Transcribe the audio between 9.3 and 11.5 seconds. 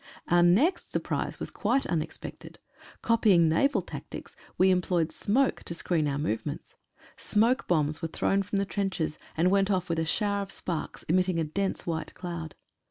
and went off with a shower of sparks, emitting a